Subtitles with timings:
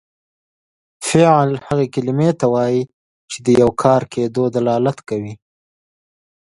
[1.07, 2.81] فعل هغې کلمې ته وایي
[3.31, 5.33] چې د یو کار کیدو دلالت کوي.